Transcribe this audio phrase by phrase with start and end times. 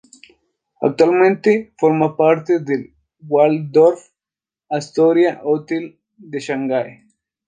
[0.81, 7.05] Actualmente forma parte del Waldorf-Astoria Hotel de Shanghai.